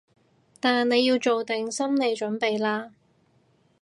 [0.59, 2.89] 但你要做定心理準備喇